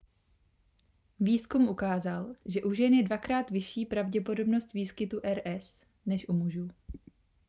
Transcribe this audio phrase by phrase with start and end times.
[1.19, 6.67] výzkum ukázal že u žen je dvakrát vyšší pravděpodobnost výskytu rs než u mužů